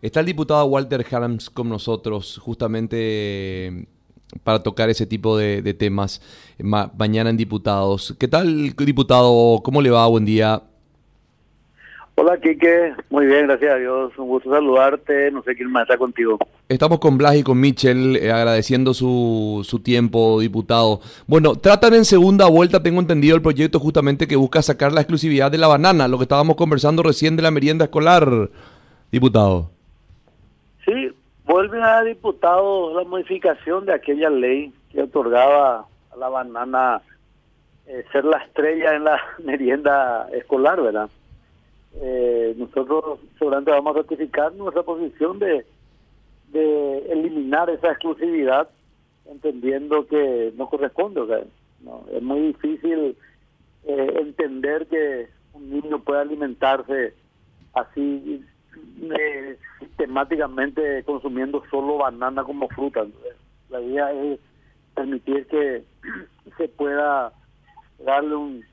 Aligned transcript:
Está 0.00 0.20
el 0.20 0.26
diputado 0.26 0.64
Walter 0.66 1.04
Harms 1.10 1.50
con 1.50 1.68
nosotros 1.68 2.38
justamente 2.40 3.66
eh, 3.66 3.86
para 4.44 4.62
tocar 4.62 4.88
ese 4.90 5.06
tipo 5.06 5.36
de, 5.36 5.74
temas 5.74 6.22
mañana 6.96 7.30
en 7.30 7.36
Diputados. 7.36 8.14
¿Qué 8.16 8.28
tal, 8.28 8.76
diputado? 8.76 9.60
¿Cómo 9.64 9.82
le 9.82 9.90
va? 9.90 10.06
Buen 10.06 10.24
día. 10.24 10.62
Hola, 12.14 12.38
Quique. 12.40 12.94
Muy 13.10 13.26
bien, 13.26 13.48
gracias 13.48 13.72
a 13.72 13.76
Dios. 13.76 14.12
Un 14.18 14.28
gusto 14.28 14.50
saludarte. 14.50 15.32
No 15.32 15.42
sé 15.42 15.56
quién 15.56 15.68
más 15.72 15.82
está 15.82 15.98
contigo. 15.98 16.38
Estamos 16.68 17.00
con 17.00 17.18
Blas 17.18 17.34
y 17.34 17.42
con 17.42 17.58
Michel, 17.58 18.18
eh, 18.18 18.30
agradeciendo 18.30 18.94
su, 18.94 19.66
su 19.68 19.80
tiempo, 19.80 20.38
diputado. 20.38 21.00
Bueno, 21.26 21.56
tratan 21.56 21.94
en 21.94 22.04
segunda 22.04 22.46
vuelta, 22.46 22.84
tengo 22.84 23.00
entendido, 23.00 23.34
el 23.34 23.42
proyecto 23.42 23.80
justamente 23.80 24.28
que 24.28 24.36
busca 24.36 24.62
sacar 24.62 24.92
la 24.92 25.00
exclusividad 25.00 25.50
de 25.50 25.58
la 25.58 25.66
banana, 25.66 26.06
lo 26.06 26.18
que 26.18 26.24
estábamos 26.24 26.54
conversando 26.54 27.02
recién 27.02 27.34
de 27.34 27.42
la 27.42 27.50
merienda 27.50 27.86
escolar, 27.86 28.48
diputado. 29.10 29.76
Sí, 30.88 31.12
vuelve 31.44 31.82
a 31.82 32.02
diputado 32.02 32.94
la 32.94 33.04
modificación 33.06 33.84
de 33.84 33.92
aquella 33.92 34.30
ley 34.30 34.72
que 34.90 35.02
otorgaba 35.02 35.86
a 36.10 36.16
la 36.16 36.30
banana 36.30 37.02
eh, 37.86 38.06
ser 38.10 38.24
la 38.24 38.38
estrella 38.38 38.94
en 38.94 39.04
la 39.04 39.20
merienda 39.44 40.26
escolar, 40.32 40.80
¿verdad? 40.80 41.10
Eh, 42.00 42.54
nosotros 42.56 43.20
seguramente 43.38 43.70
vamos 43.70 43.96
a 43.96 43.98
ratificar 43.98 44.54
nuestra 44.54 44.82
posición 44.82 45.38
de, 45.38 45.66
eliminar 47.10 47.68
esa 47.68 47.90
exclusividad, 47.90 48.70
entendiendo 49.30 50.06
que 50.06 50.54
no 50.56 50.70
corresponde. 50.70 51.26
Sea, 51.26 51.44
no, 51.80 52.04
es 52.10 52.22
muy 52.22 52.40
difícil 52.40 53.14
eh, 53.84 54.14
entender 54.20 54.86
que 54.86 55.28
un 55.52 55.68
niño 55.68 55.98
pueda 55.98 56.22
alimentarse 56.22 57.12
así 57.74 58.42
eh, 59.18 59.58
sistemáticamente 59.80 61.02
consumiendo 61.04 61.62
solo 61.70 61.98
banana 61.98 62.44
como 62.44 62.68
fruta. 62.68 63.06
La 63.70 63.80
idea 63.80 64.12
es 64.12 64.40
permitir 64.94 65.46
que 65.46 65.84
se 66.56 66.68
pueda 66.68 67.32
darle 68.04 68.36
un, 68.36 68.64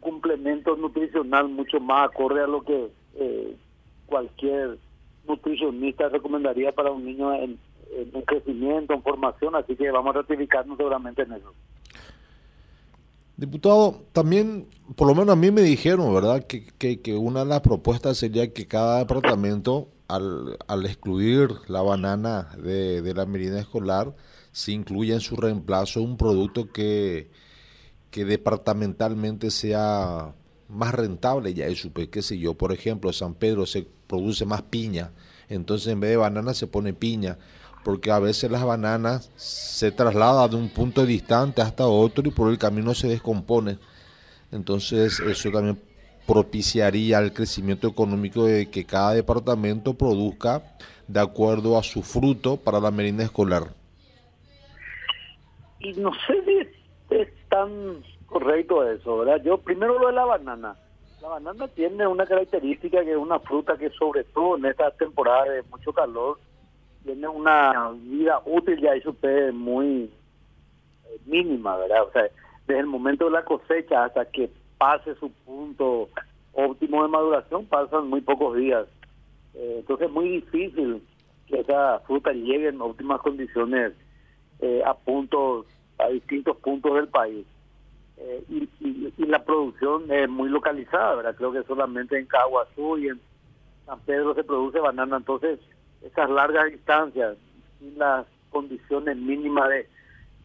complemento 0.00 0.76
nutricional 0.76 1.48
mucho 1.48 1.78
más 1.78 2.08
acorde 2.08 2.42
a 2.42 2.46
lo 2.46 2.62
que 2.62 2.90
eh, 3.16 3.56
cualquier 4.06 4.78
nutricionista 5.28 6.08
recomendaría 6.08 6.72
para 6.72 6.90
un 6.90 7.04
niño 7.04 7.34
en, 7.34 7.58
en 7.92 8.22
crecimiento, 8.22 8.94
en 8.94 9.02
formación, 9.02 9.54
así 9.56 9.76
que 9.76 9.90
vamos 9.90 10.14
a 10.14 10.20
ratificarnos 10.20 10.78
seguramente 10.78 11.22
en 11.22 11.32
eso. 11.32 11.52
Diputado, 13.40 14.02
también, 14.12 14.68
por 14.96 15.08
lo 15.08 15.14
menos 15.14 15.32
a 15.32 15.36
mí 15.36 15.50
me 15.50 15.62
dijeron, 15.62 16.12
¿verdad?, 16.12 16.44
que, 16.44 16.66
que, 17.00 17.16
una 17.16 17.40
de 17.40 17.46
las 17.46 17.62
propuestas 17.62 18.18
sería 18.18 18.52
que 18.52 18.66
cada 18.66 18.98
departamento, 18.98 19.88
al, 20.08 20.58
al 20.68 20.84
excluir 20.84 21.48
la 21.66 21.80
banana 21.80 22.50
de, 22.62 23.00
de 23.00 23.14
la 23.14 23.24
merienda 23.24 23.58
escolar, 23.58 24.14
se 24.52 24.72
incluya 24.72 25.14
en 25.14 25.22
su 25.22 25.36
reemplazo 25.36 26.02
un 26.02 26.18
producto 26.18 26.70
que, 26.70 27.30
que 28.10 28.26
departamentalmente 28.26 29.50
sea 29.50 30.34
más 30.68 30.92
rentable. 30.94 31.54
Ya 31.54 31.74
supe, 31.74 32.10
qué 32.10 32.20
sé 32.20 32.36
yo, 32.36 32.52
por 32.58 32.72
ejemplo, 32.72 33.10
San 33.10 33.32
Pedro 33.32 33.64
se 33.64 33.86
produce 34.06 34.44
más 34.44 34.60
piña, 34.60 35.12
entonces 35.48 35.88
en 35.88 36.00
vez 36.00 36.10
de 36.10 36.18
banana 36.18 36.52
se 36.52 36.66
pone 36.66 36.92
piña 36.92 37.38
porque 37.84 38.10
a 38.10 38.18
veces 38.18 38.50
las 38.50 38.64
bananas 38.64 39.30
se 39.36 39.92
trasladan 39.92 40.50
de 40.50 40.56
un 40.56 40.68
punto 40.68 41.06
distante 41.06 41.62
hasta 41.62 41.86
otro 41.86 42.26
y 42.26 42.30
por 42.30 42.50
el 42.50 42.58
camino 42.58 42.94
se 42.94 43.08
descomponen. 43.08 43.78
Entonces 44.52 45.20
eso 45.20 45.50
también 45.50 45.80
propiciaría 46.26 47.18
el 47.18 47.32
crecimiento 47.32 47.88
económico 47.88 48.44
de 48.44 48.70
que 48.70 48.84
cada 48.84 49.14
departamento 49.14 49.94
produzca 49.94 50.62
de 51.08 51.20
acuerdo 51.20 51.78
a 51.78 51.82
su 51.82 52.02
fruto 52.02 52.56
para 52.56 52.80
la 52.80 52.90
merienda 52.90 53.24
escolar. 53.24 53.74
Y 55.80 55.92
no 55.94 56.12
sé 56.26 56.44
si 56.44 57.16
es 57.16 57.28
tan 57.48 58.02
correcto 58.26 58.88
eso, 58.88 59.18
¿verdad? 59.18 59.42
Yo 59.42 59.58
primero 59.58 59.98
lo 59.98 60.08
de 60.08 60.12
la 60.12 60.24
banana. 60.24 60.76
La 61.20 61.28
banana 61.28 61.68
tiene 61.68 62.06
una 62.06 62.26
característica 62.26 63.02
que 63.02 63.10
es 63.10 63.16
una 63.16 63.40
fruta 63.40 63.76
que 63.76 63.90
sobre 63.90 64.24
todo 64.24 64.56
en 64.56 64.66
esta 64.66 64.90
temporada 64.92 65.44
de 65.44 65.62
mucho 65.64 65.92
calor 65.92 66.38
tiene 67.04 67.28
una 67.28 67.90
vida 67.94 68.40
útil 68.44 68.80
ya 68.80 68.94
eso 68.94 69.16
es 69.22 69.54
muy 69.54 70.10
eh, 71.06 71.18
mínima, 71.26 71.76
¿verdad? 71.76 72.04
O 72.04 72.12
sea, 72.12 72.24
desde 72.66 72.80
el 72.80 72.86
momento 72.86 73.26
de 73.26 73.32
la 73.32 73.44
cosecha 73.44 74.04
hasta 74.04 74.24
que 74.26 74.50
pase 74.78 75.14
su 75.16 75.30
punto 75.30 76.08
óptimo 76.52 77.02
de 77.02 77.08
maduración 77.08 77.66
pasan 77.66 78.08
muy 78.08 78.20
pocos 78.20 78.56
días. 78.56 78.86
Eh, 79.54 79.76
entonces 79.80 80.08
es 80.08 80.12
muy 80.12 80.28
difícil 80.28 81.02
que 81.46 81.60
esa 81.60 82.00
fruta 82.00 82.32
llegue 82.32 82.68
en 82.68 82.80
óptimas 82.80 83.20
condiciones 83.20 83.92
eh, 84.60 84.82
a 84.84 84.94
puntos, 84.94 85.66
a 85.98 86.08
distintos 86.08 86.56
puntos 86.58 86.94
del 86.94 87.08
país. 87.08 87.46
y, 88.50 88.68
y, 88.80 89.26
la 89.26 89.42
producción 89.42 90.10
es 90.10 90.28
muy 90.28 90.50
localizada, 90.50 91.14
¿verdad? 91.14 91.34
Creo 91.36 91.52
que 91.52 91.62
solamente 91.62 92.18
en 92.18 92.26
Caguazú 92.26 92.98
y 92.98 93.08
en 93.08 93.20
San 93.86 93.98
Pedro 94.00 94.34
se 94.34 94.44
produce 94.44 94.78
banana, 94.78 95.16
entonces 95.16 95.58
esas 96.02 96.30
largas 96.30 96.66
distancias 96.70 97.36
y 97.80 97.90
las 97.92 98.26
condiciones 98.50 99.16
mínimas 99.16 99.68
de, 99.68 99.88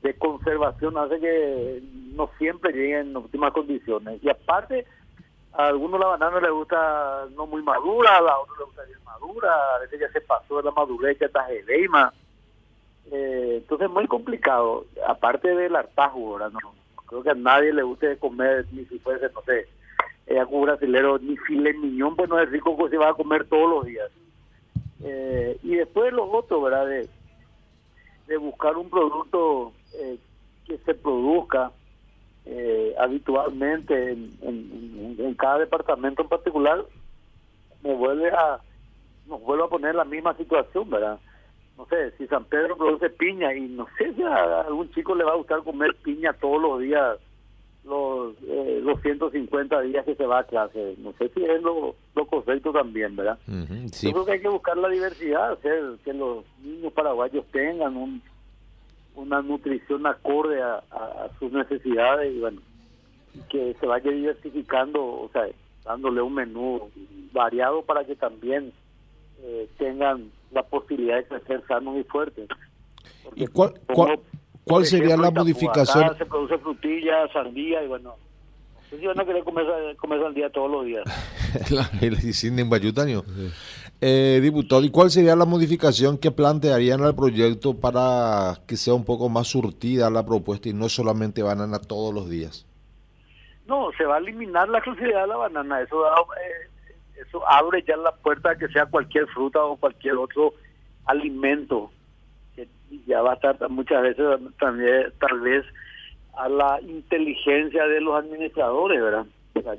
de 0.01 0.13
conservación 0.17 0.97
hace 0.97 1.19
que 1.19 1.81
no 2.13 2.29
siempre 2.37 2.71
lleguen 2.71 3.09
en 3.09 3.15
óptimas 3.15 3.53
condiciones. 3.53 4.23
Y 4.23 4.29
aparte, 4.29 4.85
a 5.53 5.67
algunos 5.67 5.99
la 5.99 6.07
banana 6.07 6.39
le 6.39 6.49
gusta 6.49 7.25
no 7.35 7.47
muy 7.47 7.61
madura, 7.63 8.17
a 8.17 8.39
otros 8.39 8.57
le 8.57 8.65
gusta 8.65 8.83
bien 8.83 9.03
madura, 9.03 9.75
a 9.75 9.79
veces 9.79 9.99
ya 9.99 10.09
se 10.11 10.21
pasó 10.21 10.57
de 10.57 10.63
la 10.63 10.71
madurez, 10.71 11.17
ya 11.19 11.27
está 11.27 11.43
geleima. 11.45 12.13
Eh, 13.11 13.57
entonces 13.57 13.87
es 13.87 13.93
muy 13.93 14.07
complicado, 14.07 14.85
aparte 15.07 15.55
del 15.55 15.75
hartazgo, 15.75 16.33
ahora 16.33 16.49
no, 16.49 16.73
creo 17.05 17.23
que 17.23 17.29
a 17.29 17.35
nadie 17.35 17.71
le 17.71 17.83
guste 17.83 18.17
comer, 18.17 18.65
ni 18.71 18.83
si 18.85 18.97
fuese, 18.99 19.29
no 19.33 19.41
sé, 19.43 19.67
eh, 20.27 20.39
a 20.39 20.45
brasilero, 20.45 21.19
ni 21.19 21.37
filet 21.37 21.77
miñón, 21.77 22.15
pues 22.15 22.29
no 22.29 22.39
es 22.39 22.49
rico 22.49 22.75
que 22.77 22.89
se 22.89 22.97
va 22.97 23.09
a 23.09 23.13
comer 23.13 23.45
todos 23.47 23.69
los 23.69 23.85
días. 23.85 24.09
Eh, 25.07 25.59
y 25.61 25.75
después 25.75 26.11
los 26.11 26.27
otros, 26.31 26.63
¿verdad? 26.63 26.87
De, 26.87 27.07
de 28.27 28.37
buscar 28.37 28.75
un 28.75 28.89
producto 28.89 29.71
eh, 29.93 30.17
que 30.65 30.79
se 30.79 30.95
produzca 30.95 31.71
eh, 32.45 32.95
habitualmente 32.99 34.11
en, 34.11 34.35
en, 34.41 35.33
cada 35.35 35.59
departamento 35.59 36.23
en 36.23 36.29
particular, 36.29 36.83
me 37.83 37.93
vuelve 37.93 38.29
a 38.29 38.59
nos 39.27 39.41
vuelve 39.41 39.65
a 39.65 39.69
poner 39.69 39.95
la 39.95 40.05
misma 40.05 40.35
situación, 40.37 40.89
¿verdad? 40.89 41.19
No 41.77 41.85
sé, 41.87 42.11
si 42.17 42.27
San 42.27 42.45
Pedro 42.45 42.77
produce 42.77 43.09
piña 43.09 43.53
y 43.53 43.61
no 43.61 43.87
sé 43.97 44.13
si 44.13 44.23
a 44.23 44.61
algún 44.61 44.89
chico 44.91 45.13
le 45.13 45.23
va 45.23 45.33
a 45.33 45.37
gustar 45.37 45.63
comer 45.63 45.95
piña 46.03 46.33
todos 46.33 46.61
los 46.61 46.79
días 46.79 47.17
los, 47.85 48.33
eh, 48.47 48.79
los 48.83 48.99
150 49.01 49.81
días 49.81 50.05
que 50.05 50.15
se 50.15 50.25
va 50.25 50.39
a 50.39 50.43
clase. 50.43 50.95
No 50.97 51.13
sé 51.13 51.29
si 51.29 51.43
es 51.43 51.61
lo, 51.61 51.95
lo 52.15 52.25
correcto 52.25 52.71
también, 52.71 53.15
¿verdad? 53.15 53.37
Yo 53.47 54.11
creo 54.11 54.25
que 54.25 54.31
hay 54.33 54.41
que 54.41 54.49
buscar 54.49 54.77
la 54.77 54.89
diversidad, 54.89 55.53
hacer 55.53 55.97
que 56.03 56.13
los 56.13 56.43
niños 56.63 56.91
paraguayos 56.93 57.45
tengan 57.51 57.95
un, 57.95 58.21
una 59.15 59.41
nutrición 59.41 60.05
acorde 60.07 60.61
a, 60.61 60.81
sus 61.39 61.51
necesidades 61.51 62.33
y 62.33 62.39
bueno, 62.39 62.61
que 63.49 63.75
se 63.79 63.85
vaya 63.85 64.09
diversificando, 64.11 65.03
o 65.03 65.29
sea, 65.31 65.47
dándole 65.83 66.21
un 66.21 66.33
menú 66.33 66.89
variado 67.33 67.83
para 67.83 68.03
que 68.05 68.15
también 68.15 68.71
eh, 69.41 69.69
tengan 69.77 70.31
la 70.51 70.63
posibilidad 70.63 71.17
de 71.17 71.25
crecer 71.25 71.63
sanos 71.67 71.97
y 71.97 72.03
fuertes. 72.03 72.47
¿Y 73.35 73.47
cuál, 73.47 73.73
cuál, 73.93 74.19
¿Cuál 74.65 74.85
sería 74.85 75.15
la 75.15 75.31
modificación? 75.31 76.17
Se 76.17 76.25
produce 76.25 76.57
frutilla, 76.57 77.27
sandía 77.31 77.83
y 77.83 77.87
bueno. 77.87 78.15
No 78.73 78.81
sé 78.89 78.99
si 78.99 79.05
van 79.05 79.19
a 79.19 79.25
querer 79.25 79.43
comer, 79.43 79.65
comer 79.97 80.21
sandía 80.21 80.49
todos 80.49 80.71
los 80.71 80.85
días. 80.85 81.03
en 82.01 82.13
eh, 84.01 84.39
diputado, 84.41 84.83
¿y 84.83 84.89
cuál 84.89 85.09
sería 85.09 85.35
la 85.35 85.45
modificación 85.45 86.17
que 86.17 86.29
plantearían 86.31 87.01
al 87.01 87.15
proyecto 87.15 87.79
para 87.79 88.55
que 88.67 88.75
sea 88.75 88.93
un 88.93 89.05
poco 89.05 89.29
más 89.29 89.47
surtida 89.47 90.09
la 90.09 90.25
propuesta 90.25 90.67
y 90.67 90.73
no 90.73 90.89
solamente 90.89 91.41
banana 91.41 91.79
todos 91.79 92.13
los 92.13 92.29
días? 92.29 92.65
No, 93.67 93.89
se 93.97 94.05
va 94.05 94.15
a 94.15 94.19
eliminar 94.19 94.67
la 94.67 94.79
exclusividad 94.79 95.21
de 95.21 95.27
la 95.27 95.37
banana. 95.37 95.81
Eso, 95.81 96.05
eh, 96.05 96.69
eso 97.25 97.47
abre 97.47 97.83
ya 97.87 97.95
la 97.97 98.11
puerta 98.11 98.51
a 98.51 98.57
que 98.57 98.67
sea 98.67 98.85
cualquier 98.85 99.27
fruta 99.27 99.63
o 99.63 99.77
cualquier 99.77 100.15
otro 100.17 100.53
alimento 101.05 101.91
ya 103.07 103.21
va 103.21 103.31
a 103.31 103.35
estar 103.35 103.69
muchas 103.69 104.01
veces 104.01 104.25
también 104.59 105.11
tal 105.19 105.39
vez 105.41 105.65
a 106.37 106.49
la 106.49 106.79
inteligencia 106.81 107.87
de 107.87 108.01
los 108.01 108.15
administradores, 108.15 109.01
¿verdad? 109.01 109.25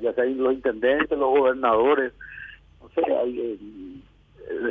ya 0.01 0.13
sean 0.13 0.37
los 0.37 0.53
intendentes, 0.53 1.17
los 1.17 1.29
gobernadores, 1.29 2.13
no 2.81 2.89
sé, 2.89 3.01
hay, 3.13 3.39
eh, 3.39 4.03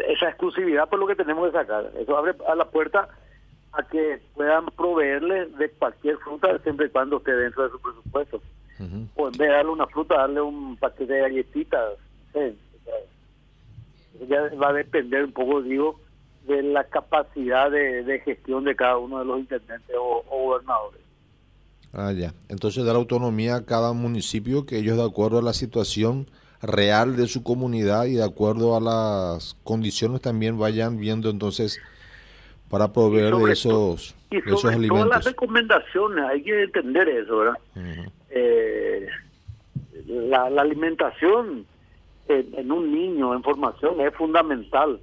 esa 0.08 0.28
exclusividad 0.28 0.88
por 0.88 0.98
lo 0.98 1.06
que 1.06 1.14
tenemos 1.14 1.46
que 1.46 1.58
sacar. 1.58 1.90
Eso 1.98 2.16
abre 2.16 2.34
a 2.48 2.54
la 2.54 2.64
puerta 2.64 3.08
a 3.72 3.82
que 3.82 4.20
puedan 4.34 4.66
proveerles 4.66 5.56
de 5.58 5.70
cualquier 5.70 6.16
fruta 6.18 6.58
siempre 6.60 6.86
y 6.86 6.90
cuando 6.90 7.18
esté 7.18 7.32
dentro 7.32 7.64
de 7.64 7.70
su 7.70 7.80
presupuesto. 7.80 8.40
O 9.14 9.28
en 9.28 9.32
vez 9.32 9.48
de 9.48 9.54
darle 9.54 9.70
una 9.70 9.86
fruta, 9.86 10.16
darle 10.16 10.40
un 10.40 10.76
paquete 10.76 11.12
de 11.12 11.20
galletitas. 11.20 11.94
Ya 14.28 14.42
va 14.60 14.68
a 14.70 14.72
depender 14.72 15.24
un 15.24 15.32
poco, 15.32 15.62
digo, 15.62 16.00
de 16.46 16.62
la 16.62 16.84
capacidad 16.84 17.70
de, 17.70 18.20
gestión 18.24 18.64
de 18.64 18.76
cada 18.76 18.98
uno 18.98 19.18
de 19.18 19.24
los 19.24 19.38
intendentes 19.40 19.96
o, 19.98 20.22
gobernadores. 20.28 21.00
Ah, 21.92 22.12
ya. 22.12 22.32
Entonces 22.48 22.84
da 22.84 22.92
la 22.92 22.98
autonomía 22.98 23.56
a 23.56 23.64
cada 23.64 23.92
municipio 23.92 24.66
que 24.66 24.78
ellos 24.78 24.96
de 24.96 25.04
acuerdo 25.04 25.38
a 25.38 25.42
la 25.42 25.52
situación 25.52 26.26
real 26.62 27.16
de 27.16 27.26
su 27.26 27.42
comunidad 27.42 28.06
y 28.06 28.14
de 28.14 28.24
acuerdo 28.24 28.76
a 28.76 28.80
las 28.80 29.56
condiciones 29.64 30.20
también 30.20 30.58
vayan 30.58 30.98
viendo 30.98 31.30
entonces 31.30 31.80
para 32.68 32.92
proveer 32.92 33.34
de 33.34 33.52
esos, 33.52 34.14
y 34.30 34.40
sobre 34.40 34.50
esos 34.50 34.64
alimentos. 34.64 34.98
Todas 34.98 35.18
las 35.18 35.24
recomendaciones, 35.24 36.24
hay 36.24 36.42
que 36.42 36.62
entender 36.64 37.08
eso, 37.08 37.38
¿verdad? 37.38 37.58
Eh, 38.30 39.06
la, 40.06 40.46
alimentación 40.46 41.64
en, 42.28 42.72
un 42.72 42.92
niño 42.92 43.34
en 43.34 43.42
formación 43.42 44.00
es 44.00 44.14
fundamental. 44.14 45.00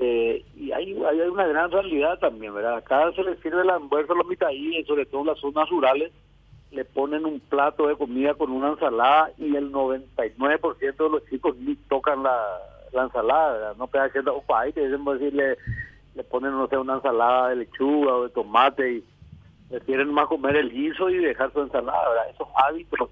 Eh, 0.00 0.44
y 0.56 0.72
hay, 0.72 0.92
hay 0.92 1.20
una 1.20 1.46
gran 1.46 1.70
realidad 1.70 2.18
también, 2.18 2.54
¿verdad? 2.54 2.76
Acá 2.76 3.12
se 3.12 3.22
le 3.22 3.36
sirve 3.36 3.62
el 3.62 3.70
almuerzo 3.70 4.12
a 4.12 4.16
los 4.16 4.26
mitadíes, 4.26 4.86
sobre 4.86 5.06
todo 5.06 5.20
en 5.22 5.26
las 5.28 5.38
zonas 5.38 5.68
rurales, 5.68 6.12
le 6.70 6.84
ponen 6.84 7.24
un 7.24 7.38
plato 7.40 7.86
de 7.86 7.96
comida 7.96 8.34
con 8.34 8.50
una 8.50 8.70
ensalada 8.70 9.30
y 9.38 9.54
el 9.54 9.70
99% 9.70 10.78
de 10.78 11.10
los 11.10 11.24
chicos 11.26 11.56
ni 11.56 11.76
tocan 11.76 12.22
la, 12.22 12.42
ensalada, 12.92 13.52
¿verdad? 13.52 13.76
No 13.76 13.86
pega 13.86 14.04
haciendo 14.04 14.36
opa, 14.36 14.64
decirle 14.64 15.56
le 16.14 16.22
ponen, 16.24 16.52
no 16.52 16.68
sé, 16.68 16.76
una 16.76 16.94
ensalada 16.94 17.48
de 17.48 17.56
lechuga 17.56 18.14
o 18.14 18.24
de 18.24 18.30
tomate 18.30 18.92
y 18.92 19.04
prefieren 19.68 20.12
más 20.12 20.28
comer 20.28 20.54
el 20.56 20.70
guiso 20.70 21.10
y 21.10 21.16
dejar 21.16 21.52
su 21.52 21.60
ensalada, 21.60 22.08
¿verdad? 22.08 22.30
Esos 22.30 22.48
hábitos 22.54 23.10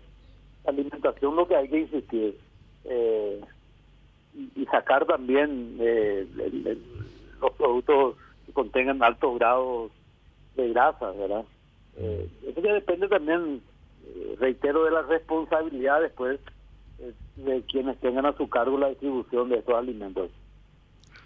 alimentación 0.65 1.37
lo 1.37 1.47
que 1.47 1.57
hay 1.57 1.69
que 1.69 1.81
insistir. 1.81 2.39
Eh, 2.85 3.41
y, 4.35 4.65
sacar 4.67 5.05
también 5.07 5.77
eh, 5.81 6.27
los 7.41 7.53
productos 7.53 8.17
que 8.47 8.53
contengan 8.53 9.03
altos 9.03 9.39
grados 9.39 9.93
de 10.57 10.69
grasa, 10.71 11.11
¿verdad? 11.13 11.45
Eh, 11.97 12.29
eso 12.47 12.61
ya 12.61 12.73
depende 12.73 13.09
también, 13.09 13.61
reitero, 14.39 14.85
de 14.85 14.91
la 14.93 15.03
responsabilidad 15.03 16.01
después 16.01 16.41
de 17.37 17.63
quienes 17.63 17.99
tengan 17.99 18.27
a 18.27 18.37
su 18.37 18.49
cargo 18.49 18.79
la 18.79 18.89
distribución 18.89 19.49
de 19.49 19.59
estos 19.59 19.75
alimentos. 19.75 20.31